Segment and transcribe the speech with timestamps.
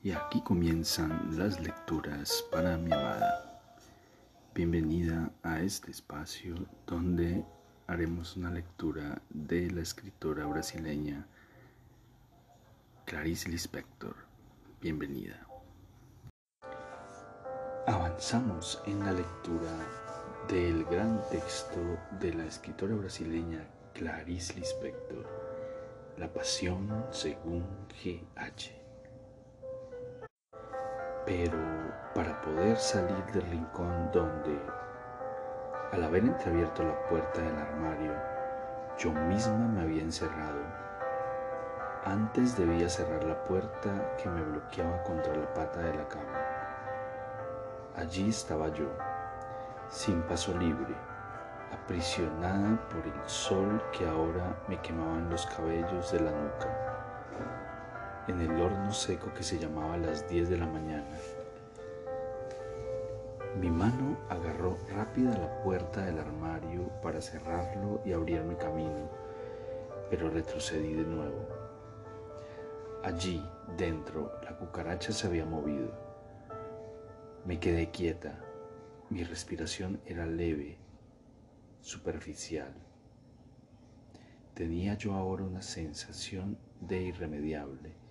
[0.00, 3.60] Y aquí comienzan las lecturas para mi amada.
[4.54, 6.54] Bienvenida a este espacio
[6.86, 7.44] donde
[7.88, 11.26] haremos una lectura de la escritora brasileña
[13.06, 14.14] Clarice Lispector.
[14.80, 15.44] Bienvenida.
[17.88, 19.72] Avanzamos en la lectura
[20.46, 25.26] del gran texto de la escritora brasileña Clarice Lispector,
[26.18, 27.66] La Pasión según
[28.00, 28.77] G.H.
[31.28, 31.58] Pero
[32.14, 34.58] para poder salir del rincón donde,
[35.92, 38.14] al haber entreabierto la puerta del armario,
[38.96, 40.62] yo misma me había encerrado,
[42.06, 46.32] antes debía cerrar la puerta que me bloqueaba contra la pata de la cama.
[47.94, 48.88] Allí estaba yo,
[49.90, 50.94] sin paso libre,
[51.74, 56.97] aprisionada por el sol que ahora me quemaba en los cabellos de la nuca
[58.28, 61.08] en el horno seco que se llamaba a las 10 de la mañana.
[63.58, 69.10] Mi mano agarró rápida la puerta del armario para cerrarlo y abrirme camino,
[70.10, 71.48] pero retrocedí de nuevo.
[73.02, 73.42] Allí,
[73.76, 75.90] dentro, la cucaracha se había movido.
[77.46, 78.38] Me quedé quieta.
[79.08, 80.76] Mi respiración era leve,
[81.80, 82.74] superficial.
[84.52, 88.07] Tenía yo ahora una sensación de irremediable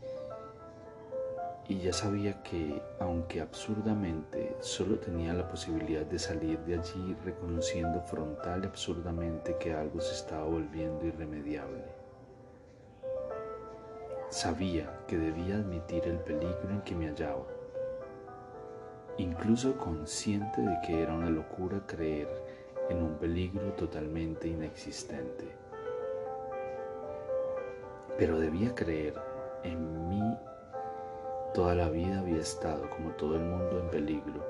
[1.69, 8.01] y ya sabía que, aunque absurdamente, solo tenía la posibilidad de salir de allí reconociendo
[8.01, 11.83] frontal y absurdamente que algo se estaba volviendo irremediable.
[14.29, 17.45] Sabía que debía admitir el peligro en que me hallaba,
[19.17, 22.29] incluso consciente de que era una locura creer
[22.89, 25.45] en un peligro totalmente inexistente.
[28.17, 29.15] Pero debía creer
[29.63, 30.37] en mí
[31.57, 34.45] Toda la vida había estado, como todo el mundo, en peligro,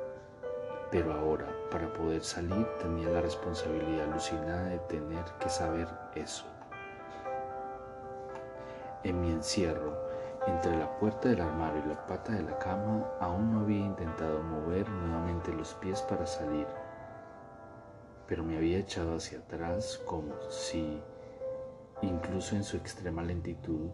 [0.92, 6.44] pero ahora, para poder salir, tenía la responsabilidad alucinada de tener que saber eso.
[9.06, 9.98] En mi encierro,
[10.48, 14.44] entre la puerta del armario y la pata de la cama, aún no había intentado
[14.44, 16.68] mover nuevamente los pies para salir,
[18.28, 21.02] pero me había echado hacia atrás como si,
[22.02, 23.92] incluso en su extrema lentitud,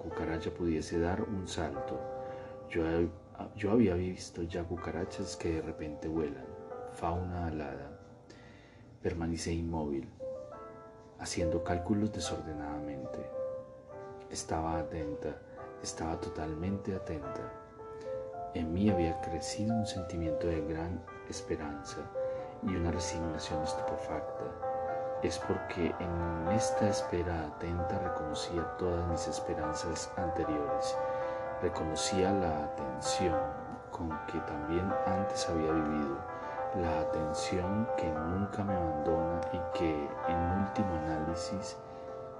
[0.00, 1.98] cucaracha pudiese dar un salto.
[2.68, 2.82] Yo,
[3.56, 6.46] yo había visto ya cucarachas que de repente vuelan,
[6.92, 7.98] fauna alada.
[9.02, 10.08] Permanecé inmóvil,
[11.18, 13.18] haciendo cálculos desordenadamente.
[14.30, 15.40] Estaba atenta,
[15.82, 17.52] estaba totalmente atenta.
[18.54, 21.98] En mí había crecido un sentimiento de gran esperanza
[22.62, 24.69] y una resignación estupefacta
[25.22, 30.96] es porque en esta espera atenta reconocía todas mis esperanzas anteriores,
[31.60, 33.34] reconocía la atención
[33.90, 36.16] con que también antes había vivido,
[36.76, 41.76] la atención que nunca me abandona y que en último análisis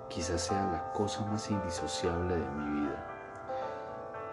[0.09, 3.07] quizás sea la cosa más indisociable de mi vida.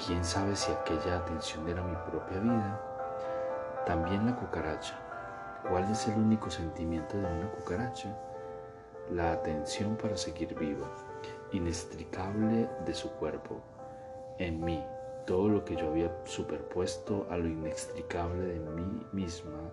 [0.05, 2.79] ¿Quién sabe si aquella atención era mi propia vida?
[3.85, 4.95] También la cucaracha.
[5.67, 8.15] ¿Cuál es el único sentimiento de una cucaracha?
[9.11, 10.87] La atención para seguir vivo,
[11.51, 13.61] inextricable de su cuerpo,
[14.37, 14.83] en mí,
[15.25, 19.71] todo lo que yo había superpuesto a lo inextricable de mí misma,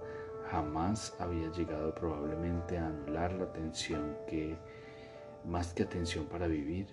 [0.50, 4.56] jamás había llegado probablemente a anular la atención que,
[5.44, 6.86] más que atención para vivir,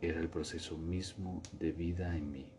[0.00, 2.52] era el proceso mismo de vida en mí.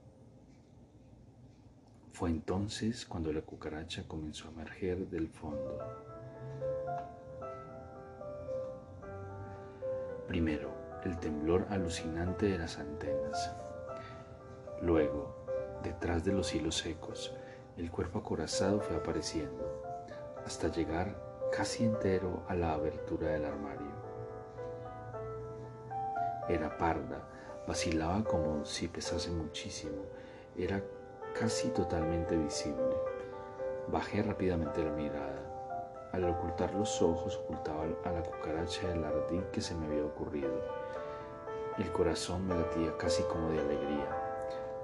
[2.11, 5.77] Fue entonces cuando la cucaracha comenzó a emerger del fondo
[10.29, 10.69] Primero,
[11.03, 13.51] el temblor alucinante de las antenas.
[14.79, 15.33] Luego,
[15.81, 17.33] detrás de los hilos secos,
[17.77, 19.81] el cuerpo acorazado fue apareciendo,
[20.45, 21.19] hasta llegar
[21.51, 23.89] casi entero a la abertura del armario.
[26.47, 27.27] Era parda,
[27.67, 30.03] vacilaba como si pesase muchísimo,
[30.55, 30.83] era
[31.39, 32.95] casi totalmente visible.
[33.87, 35.48] Bajé rápidamente la mirada.
[36.11, 40.49] Al ocultar los ojos ocultaba a la cucaracha del ardid que se me había ocurrido.
[41.77, 44.07] El corazón me latía casi como de alegría.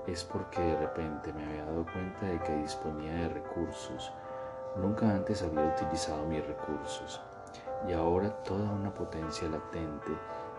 [0.05, 4.11] Es porque de repente me había dado cuenta de que disponía de recursos.
[4.77, 7.19] Nunca antes había utilizado mis recursos.
[7.87, 10.11] Y ahora toda una potencia latente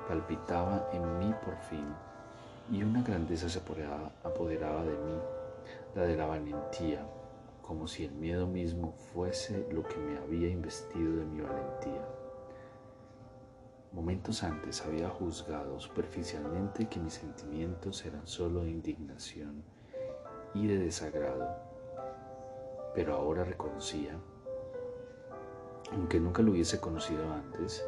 [0.09, 1.87] palpitaba en mí por fin.
[2.73, 5.19] Y una grandeza se apoderaba, apoderaba de mí,
[5.95, 7.07] la de la valentía,
[7.67, 12.07] como si el miedo mismo fuese lo que me había investido de mi valentía.
[13.91, 19.65] Momentos antes había juzgado superficialmente que mis sentimientos eran solo de indignación
[20.55, 21.49] y de desagrado.
[22.95, 24.17] Pero ahora reconocía,
[25.93, 27.85] aunque nunca lo hubiese conocido antes,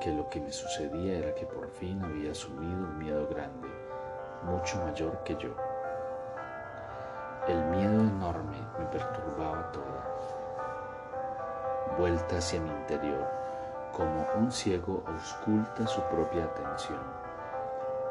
[0.00, 3.68] que lo que me sucedía era que por fin había asumido un miedo grande,
[4.44, 5.54] mucho mayor que yo.
[7.48, 9.84] El miedo enorme me perturbaba todo.
[11.98, 13.26] Vuelta hacia mi interior,
[13.92, 17.00] como un ciego ausculta su propia atención.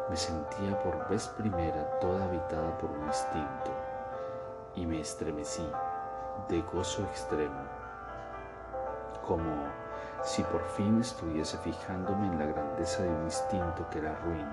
[0.10, 3.72] Me sentía por vez primera toda habitada por un instinto
[4.76, 5.70] y me estremecí
[6.50, 7.62] de gozo extremo,
[9.26, 9.52] como
[10.24, 14.48] si por fin estuviese fijándome en la grandeza de un instinto que era ruin,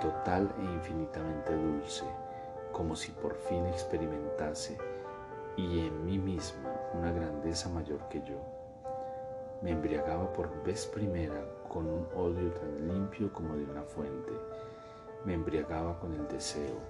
[0.00, 2.04] total e infinitamente dulce,
[2.72, 4.91] como si por fin experimentase
[5.56, 8.40] y en mí misma una grandeza mayor que yo.
[9.62, 14.32] Me embriagaba por vez primera con un odio tan limpio como de una fuente.
[15.24, 16.80] Me embriagaba con el deseo,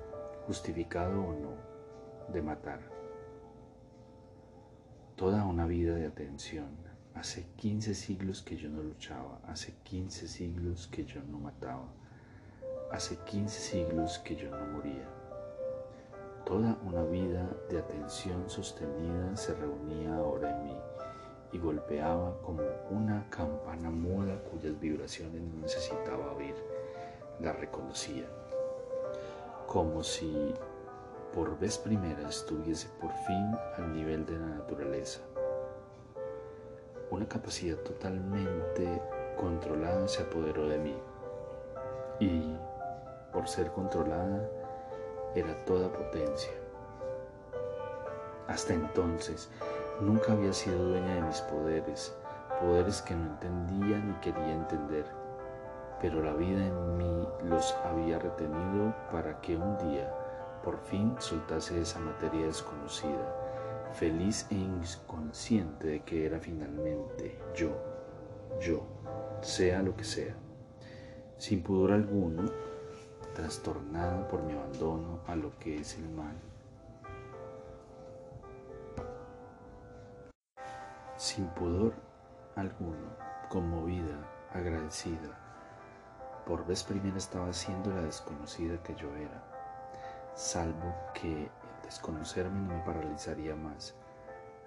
[0.46, 2.80] justificado o no, de matar.
[5.16, 6.82] Toda una vida de atención,
[7.14, 11.86] Hace 15 siglos que yo no luchaba, hace 15 siglos que yo no mataba,
[12.90, 15.21] hace 15 siglos que yo no moría.
[16.44, 20.76] Toda una vida de atención sostenida se reunía ahora en mí
[21.52, 26.54] y golpeaba como una campana muda cuyas vibraciones no necesitaba oír.
[27.40, 28.26] La reconocía,
[29.66, 30.54] como si
[31.34, 35.20] por vez primera estuviese por fin al nivel de la naturaleza
[37.12, 39.02] una capacidad totalmente
[39.36, 40.94] controlada se apoderó de mí
[42.20, 42.56] y
[43.32, 44.48] por ser controlada
[45.34, 46.52] era toda potencia.
[48.48, 49.50] Hasta entonces
[50.00, 52.14] nunca había sido dueña de mis poderes,
[52.60, 55.06] poderes que no entendía ni quería entender,
[56.00, 60.12] pero la vida en mí los había retenido para que un día
[60.62, 63.42] por fin soltase esa materia desconocida
[63.92, 67.70] feliz e inconsciente de que era finalmente yo,
[68.60, 68.82] yo,
[69.40, 70.34] sea lo que sea,
[71.36, 72.50] sin pudor alguno,
[73.34, 76.34] trastornada por mi abandono a lo que es el mal.
[81.16, 81.94] Sin pudor
[82.56, 83.16] alguno,
[83.48, 84.18] conmovida,
[84.52, 85.38] agradecida,
[86.46, 89.42] por vez primera estaba siendo la desconocida que yo era,
[90.34, 91.48] salvo que
[91.92, 93.94] Desconocerme no me paralizaría más.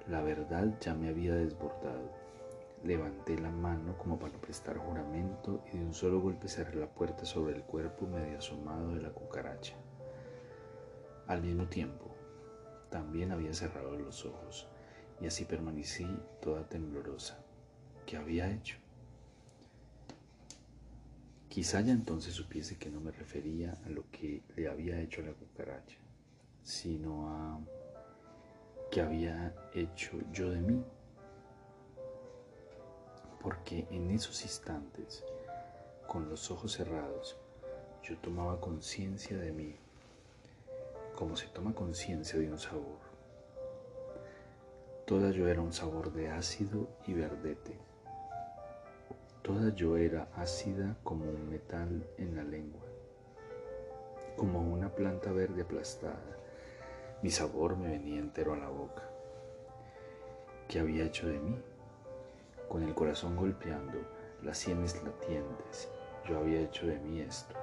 [0.07, 2.24] La verdad ya me había desbordado.
[2.85, 7.25] Levanté la mano como para prestar juramento y de un solo golpe cerré la puerta
[7.25, 9.75] sobre el cuerpo medio asomado de la cucaracha.
[11.27, 12.15] Al mismo tiempo,
[12.89, 14.67] también había cerrado los ojos
[15.19, 16.07] y así permanecí
[16.41, 17.43] toda temblorosa.
[18.05, 18.77] ¿Qué había hecho?
[21.49, 25.25] Quizá ya entonces supiese que no me refería a lo que le había hecho a
[25.25, 25.97] la cucaracha
[26.65, 27.59] sino a
[28.91, 30.83] qué había hecho yo de mí.
[33.45, 35.23] Porque en esos instantes,
[36.07, 37.37] con los ojos cerrados,
[38.03, 39.75] yo tomaba conciencia de mí,
[41.15, 42.99] como se toma conciencia de un sabor.
[45.05, 47.77] Toda yo era un sabor de ácido y verdete.
[49.43, 52.81] Toda yo era ácida como un metal en la lengua,
[54.35, 56.35] como una planta verde aplastada
[57.21, 59.01] mi sabor me venía entero a la boca.
[60.67, 61.57] ¿Qué había hecho de mí?
[62.69, 63.99] Con el corazón golpeando,
[64.41, 65.89] las sienes latientes,
[66.27, 67.55] yo había hecho de mí esto.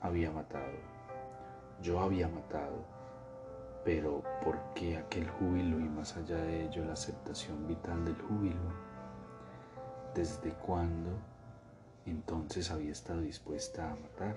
[0.00, 0.74] Había matado.
[1.80, 2.84] Yo había matado.
[3.84, 8.72] Pero ¿por qué aquel júbilo y más allá de ello la aceptación vital del júbilo?
[10.14, 11.10] ¿Desde cuándo
[12.06, 14.36] entonces había estado dispuesta a matar?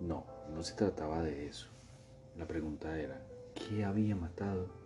[0.00, 1.68] No, no se trataba de eso.
[2.36, 3.20] La pregunta era,
[3.54, 4.81] ¿qué había matado?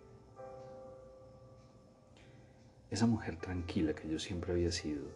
[2.90, 5.06] Esa mujer tranquila que yo siempre había sido,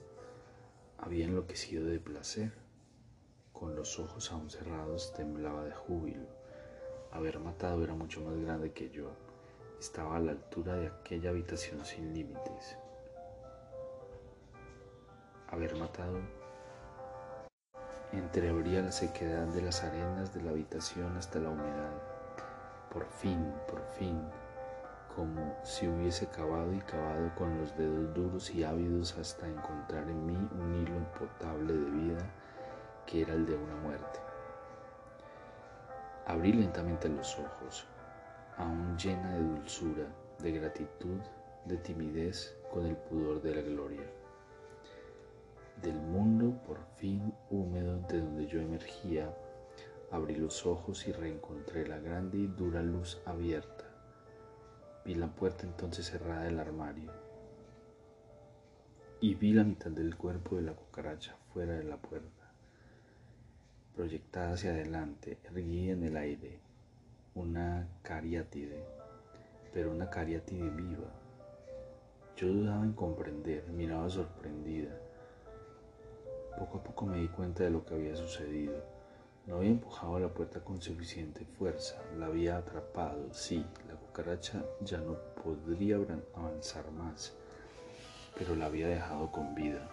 [0.99, 2.53] había enloquecido de placer.
[3.53, 6.27] Con los ojos aún cerrados temblaba de júbilo.
[7.13, 9.11] Haber matado era mucho más grande que yo.
[9.79, 12.77] Estaba a la altura de aquella habitación sin límites.
[15.49, 16.19] Haber matado
[18.13, 22.21] entreabría la sequedad de las arenas de la habitación hasta la humedad
[22.91, 24.21] por fin, por fin,
[25.21, 30.25] como si hubiese cavado y cavado con los dedos duros y ávidos hasta encontrar en
[30.25, 32.35] mí un hilo impotable de vida
[33.05, 34.19] que era el de una muerte.
[36.27, 37.87] Abrí lentamente los ojos,
[38.57, 40.07] aún llena de dulzura,
[40.39, 41.21] de gratitud,
[41.67, 44.07] de timidez con el pudor de la gloria.
[45.83, 49.31] Del mundo por fin húmedo de donde yo emergía,
[50.13, 53.90] Abrí los ojos y reencontré la grande y dura luz abierta.
[55.05, 57.11] Vi la puerta entonces cerrada del armario
[59.23, 62.51] y vi la mitad del cuerpo de la cucaracha fuera de la puerta,
[63.95, 66.59] proyectada hacia adelante, erguida en el aire,
[67.35, 68.83] una cariátide,
[69.75, 71.13] pero una cariátide viva.
[72.35, 74.97] Yo dudaba en comprender, miraba sorprendida.
[76.59, 78.83] Poco a poco me di cuenta de lo que había sucedido.
[79.47, 83.67] No había empujado la puerta con suficiente fuerza, la había atrapado, sí,
[84.11, 85.97] cucaracha ya no podría
[86.35, 87.33] avanzar más
[88.41, 89.87] pero la había dejado con vida,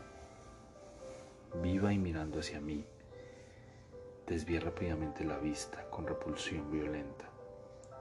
[1.62, 2.86] viva y mirando hacia mí.
[4.26, 7.26] Desvié rápidamente la vista con repulsión violenta.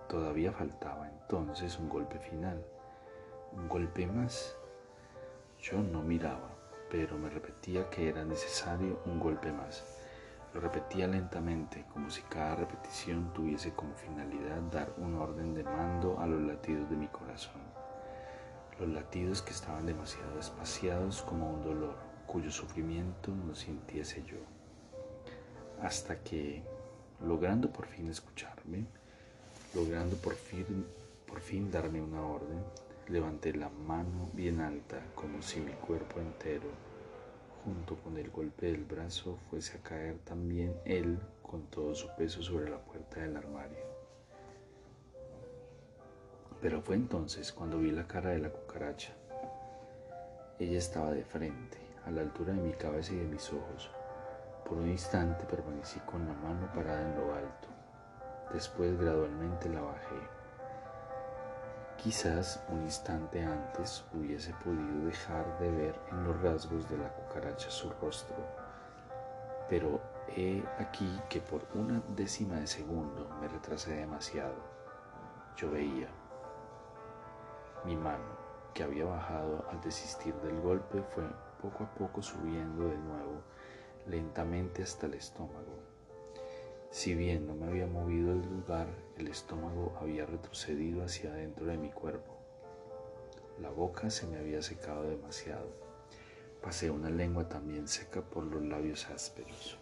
[0.08, 2.64] Todavía faltaba entonces un golpe final,
[3.52, 4.56] un golpe más.
[5.60, 6.50] Yo no miraba,
[6.90, 9.95] pero me repetía que era necesario un golpe más.
[10.56, 16.18] Lo repetía lentamente, como si cada repetición tuviese como finalidad dar un orden de mando
[16.18, 17.60] a los latidos de mi corazón
[18.78, 21.96] los latidos que estaban demasiado espaciados como un dolor
[22.26, 24.36] cuyo sufrimiento no sintiese yo.
[25.80, 26.62] Hasta que,
[27.26, 28.84] logrando por fin escucharme,
[29.74, 30.86] logrando por fin,
[31.26, 32.62] por fin darme una orden,
[33.08, 36.68] levanté la mano bien alta como si mi cuerpo entero,
[37.66, 42.40] junto con el golpe del brazo, fuese a caer también él con todo su peso
[42.40, 43.84] sobre la puerta del armario.
[46.60, 49.12] Pero fue entonces cuando vi la cara de la cucaracha.
[50.60, 53.90] Ella estaba de frente, a la altura de mi cabeza y de mis ojos.
[54.64, 57.68] Por un instante permanecí con la mano parada en lo alto.
[58.54, 60.35] Después gradualmente la bajé.
[61.96, 67.70] Quizás un instante antes hubiese podido dejar de ver en los rasgos de la cucaracha
[67.70, 68.36] su rostro,
[69.68, 74.54] pero he aquí que por una décima de segundo me retrasé demasiado.
[75.56, 76.08] Yo veía.
[77.84, 78.36] Mi mano,
[78.74, 81.24] que había bajado al desistir del golpe, fue
[81.62, 83.42] poco a poco subiendo de nuevo,
[84.06, 85.95] lentamente hasta el estómago.
[86.96, 88.88] Si bien no me había movido del lugar,
[89.18, 92.38] el estómago había retrocedido hacia adentro de mi cuerpo.
[93.60, 95.68] La boca se me había secado demasiado.
[96.62, 99.76] Pasé una lengua también seca por los labios ásperos.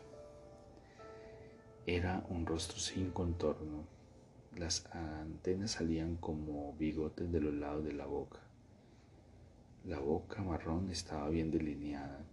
[1.87, 3.85] Era un rostro sin contorno,
[4.56, 8.40] las antenas salían como bigotes de los lados de la boca.
[9.85, 12.25] La boca marrón estaba bien delineada.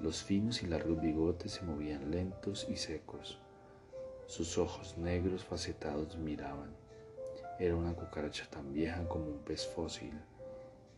[0.00, 3.40] Los finos y largos bigotes se movían lentos y secos.
[4.26, 6.74] Sus ojos negros facetados miraban.
[7.58, 10.18] Era una cucaracha tan vieja como un pez fósil.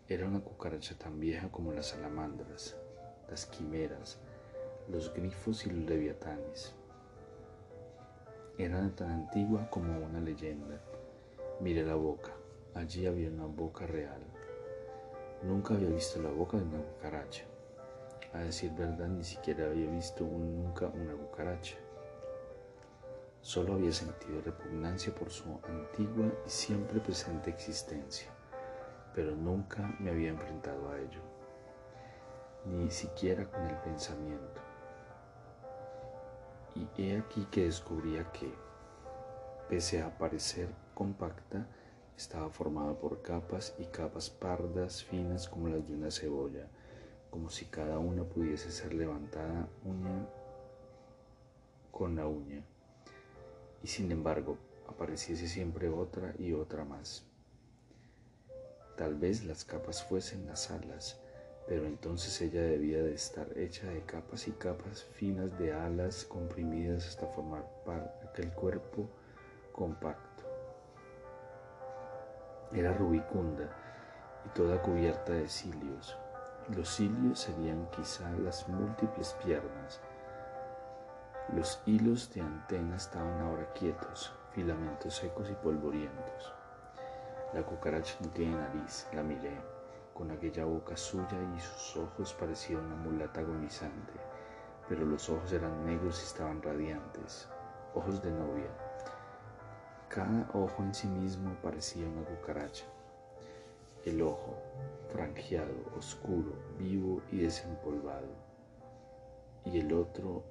[0.08, 2.76] Era una cucaracha tan vieja como las salamandras,
[3.28, 4.18] las quimeras,
[4.88, 6.72] los grifos y los leviatanes.
[8.58, 10.80] Era tan antigua como una leyenda.
[11.60, 12.30] Miré la boca.
[12.74, 14.20] Allí había una boca real.
[15.42, 17.44] Nunca había visto la boca de una cucaracha.
[18.32, 21.76] A decir verdad, ni siquiera había visto nunca una cucaracha.
[23.46, 28.28] Solo había sentido repugnancia por su antigua y siempre presente existencia,
[29.14, 31.20] pero nunca me había enfrentado a ello,
[32.64, 34.60] ni siquiera con el pensamiento.
[36.74, 38.52] Y he aquí que descubría que,
[39.68, 41.68] pese a parecer compacta,
[42.16, 46.66] estaba formada por capas y capas pardas finas como las de una cebolla,
[47.30, 50.26] como si cada una pudiese ser levantada uña
[51.92, 52.64] con la uña,
[53.86, 57.24] y sin embargo apareciese siempre otra y otra más.
[58.96, 61.20] Tal vez las capas fuesen las alas,
[61.68, 67.06] pero entonces ella debía de estar hecha de capas y capas finas de alas comprimidas
[67.06, 69.08] hasta formar parte aquel cuerpo
[69.70, 70.42] compacto.
[72.72, 73.70] Era rubicunda
[74.46, 76.16] y toda cubierta de cilios.
[76.74, 80.00] Los cilios serían quizá las múltiples piernas.
[81.54, 86.52] Los hilos de antena estaban ahora quietos, filamentos secos y polvorientos.
[87.54, 89.56] La cucaracha no tiene nariz, la miré
[90.12, 94.14] con aquella boca suya y sus ojos parecían una mulata agonizante,
[94.88, 97.48] pero los ojos eran negros y estaban radiantes,
[97.94, 98.70] ojos de novia.
[100.08, 102.86] Cada ojo en sí mismo parecía una cucaracha.
[104.04, 104.56] El ojo,
[105.12, 108.28] franjeado, oscuro, vivo y desempolvado.
[109.64, 110.44] Y el otro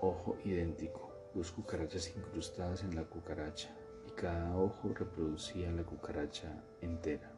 [0.00, 3.70] ojo idéntico, dos cucarachas incrustadas en la cucaracha,
[4.06, 7.30] y cada ojo reproducía la cucaracha entera.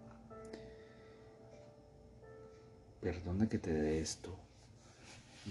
[3.01, 4.35] Perdona que te dé esto,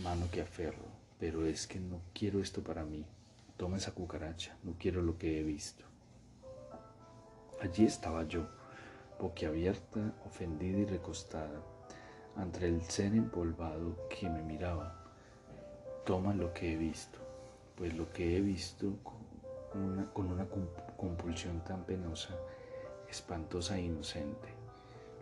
[0.04, 0.86] mano que aferro,
[1.20, 3.06] pero es que no quiero esto para mí.
[3.58, 5.84] toma esa cucaracha, no quiero lo que he visto.
[7.60, 8.48] Allí estaba yo,
[9.20, 11.64] boquiabierta, ofendida y recostada,
[12.36, 14.97] ante el ser empolvado que me miraba.
[16.08, 17.20] Toma lo que he visto,
[17.76, 18.94] pues lo que he visto
[20.14, 22.34] con una, con compulsión tan penosa,
[23.10, 24.48] espantosa e inocente,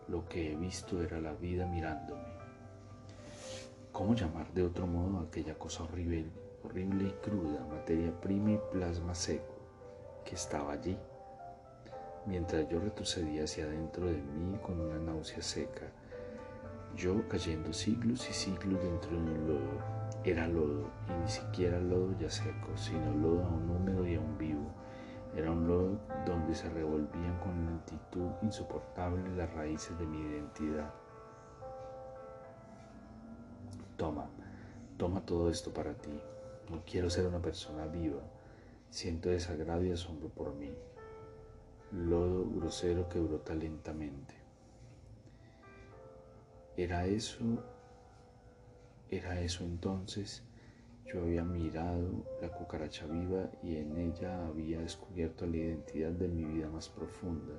[0.07, 2.21] lo que he visto era la vida mirándome.
[3.91, 6.27] ¿Cómo llamar de otro modo aquella cosa horrible,
[6.63, 9.55] horrible y cruda, materia prima y plasma seco,
[10.23, 10.95] que estaba allí?
[12.27, 15.87] Mientras yo retrocedía hacia adentro de mí con una náusea seca,
[16.95, 22.17] yo cayendo siglos y siglos dentro de un lodo, era lodo, y ni siquiera lodo
[22.19, 24.71] ya seco, sino lodo aún húmedo y aún vivo.
[25.35, 30.93] Era un lodo donde se revolvían con lentitud insoportable las raíces de mi identidad.
[33.97, 34.29] Toma,
[34.97, 36.17] toma todo esto para ti.
[36.69, 38.21] No quiero ser una persona viva.
[38.89, 40.73] Siento desagrado y asombro por mí.
[41.91, 44.44] Lodo grosero que brota lentamente.
[46.77, 47.39] Era eso,
[49.09, 50.43] era eso entonces.
[51.05, 56.43] Yo había mirado la cucaracha viva y en ella había descubierto la identidad de mi
[56.43, 57.53] vida más profunda.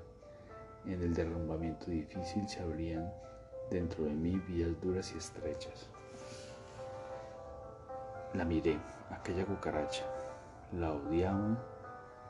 [0.84, 3.10] En el derrumbamiento difícil se abrían
[3.70, 5.88] dentro de mí vías duras y estrechas.
[8.34, 8.78] La miré,
[9.10, 10.04] aquella cucaracha.
[10.72, 11.56] La odiaba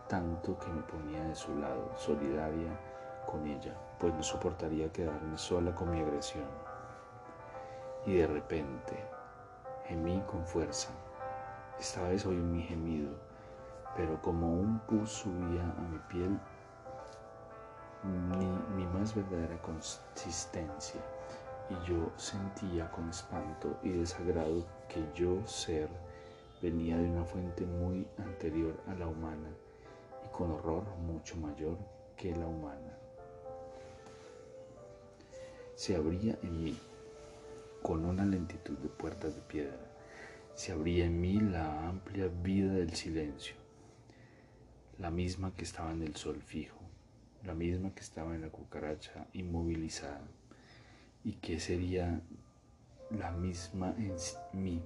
[0.08, 2.78] tanto que me ponía de su lado, solidaria
[3.26, 6.65] con ella, pues no soportaría quedarme sola con mi agresión.
[8.06, 9.04] Y de repente
[9.86, 10.90] gemí con fuerza.
[11.78, 13.10] Esta vez oí mi gemido,
[13.96, 16.38] pero como un pus subía a mi piel,
[18.04, 21.00] ni mi más verdadera consistencia
[21.68, 25.88] y yo sentía con espanto y desagrado que yo ser
[26.62, 29.48] venía de una fuente muy anterior a la humana
[30.24, 31.76] y con horror mucho mayor
[32.16, 32.96] que la humana.
[35.74, 36.78] Se abría en mí
[37.86, 39.78] con una lentitud de puertas de piedra.
[40.56, 43.54] Se abría en mí la amplia vida del silencio,
[44.98, 46.80] la misma que estaba en el sol fijo,
[47.44, 50.26] la misma que estaba en la cucaracha inmovilizada
[51.22, 52.22] y que sería
[53.10, 54.16] la misma en
[54.52, 54.82] mí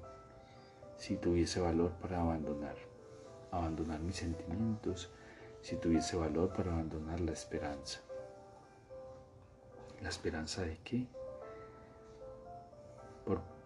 [0.98, 2.76] si tuviese valor para abandonar,
[3.50, 5.08] abandonar mis sentimientos,
[5.62, 8.00] si tuviese valor para abandonar la esperanza.
[10.02, 11.06] ¿La esperanza de qué?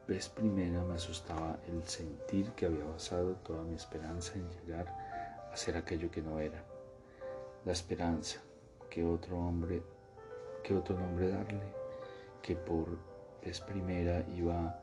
[0.06, 4.86] Vez primera me asustaba el sentir que había basado toda mi esperanza en llegar
[5.50, 6.62] a ser aquello que no era.
[7.64, 8.40] La esperanza
[8.90, 9.82] que otro hombre,
[10.62, 11.62] que otro nombre darle
[12.42, 12.98] que por
[13.42, 14.78] vez primera iba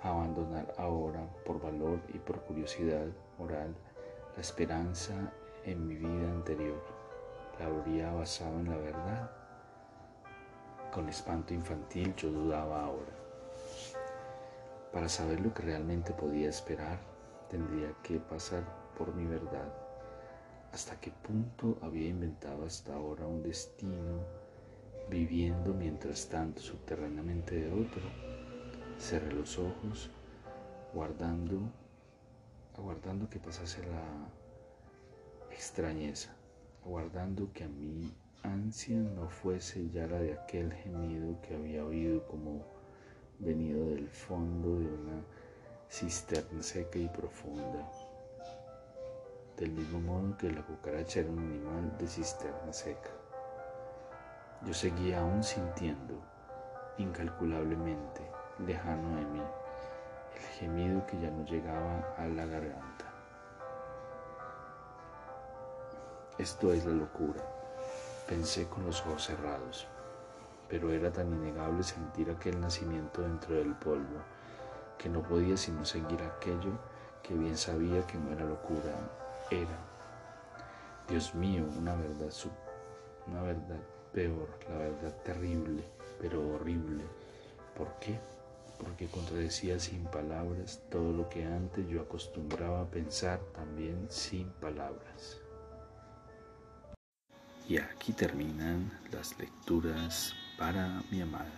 [0.00, 3.74] a abandonar ahora por valor y por curiosidad moral
[4.36, 5.12] la esperanza
[5.64, 6.80] en mi vida anterior.
[7.58, 9.30] La habría basado en la verdad.
[10.92, 13.21] Con espanto infantil yo dudaba ahora.
[14.92, 17.00] Para saber lo que realmente podía esperar,
[17.48, 18.62] tendría que pasar
[18.96, 19.72] por mi verdad.
[20.72, 24.42] ¿Hasta qué punto había inventado hasta ahora un destino
[25.12, 28.02] viviendo mientras tanto subterráneamente de otro.
[28.98, 30.10] Cerré los ojos,
[30.94, 31.60] guardando,
[32.78, 34.02] aguardando que pasase la
[35.50, 36.34] extrañeza,
[36.84, 38.10] aguardando que a mi
[38.42, 42.64] ansia no fuese ya la de aquel gemido que había oído como
[43.42, 45.20] venido del fondo de una
[45.90, 47.90] cisterna seca y profunda.
[49.56, 53.10] Del mismo modo que la cucaracha era un animal de cisterna seca.
[54.64, 56.14] Yo seguía aún sintiendo,
[56.98, 58.22] incalculablemente,
[58.64, 59.42] lejano de mí,
[60.36, 63.12] el gemido que ya no llegaba a la garganta.
[66.38, 67.42] Esto es la locura,
[68.28, 69.88] pensé con los ojos cerrados,
[70.72, 74.22] pero era tan innegable sentir aquel nacimiento dentro del polvo
[74.96, 76.72] que no podía sino seguir aquello
[77.22, 78.90] que bien sabía que no era locura,
[79.50, 79.78] era,
[81.06, 82.32] Dios mío, una verdad,
[83.26, 83.80] una verdad
[84.14, 85.84] peor, la verdad terrible,
[86.18, 87.04] pero horrible.
[87.76, 88.18] ¿Por qué?
[88.78, 95.38] Porque contradecía sin palabras todo lo que antes yo acostumbraba a pensar también sin palabras.
[97.68, 101.50] Y aquí terminan las lecturas para mi amada.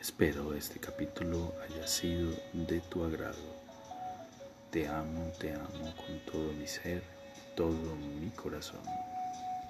[0.00, 3.60] Espero este capítulo haya sido de tu agrado.
[4.70, 7.02] Te amo, te amo con todo mi ser,
[7.54, 8.80] todo mi corazón.